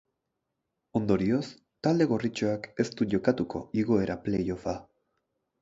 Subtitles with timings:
[0.99, 1.43] Ondorioz,
[1.87, 4.79] talde gorritxoak ez du jokatuko igoera playoffa.